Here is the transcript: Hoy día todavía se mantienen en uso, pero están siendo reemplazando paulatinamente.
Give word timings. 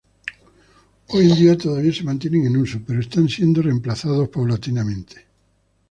Hoy 1.09 1.27
día 1.27 1.55
todavía 1.55 1.93
se 1.93 2.03
mantienen 2.03 2.47
en 2.47 2.57
uso, 2.57 2.79
pero 2.87 2.99
están 3.01 3.29
siendo 3.29 3.61
reemplazando 3.61 4.31
paulatinamente. 4.31 5.27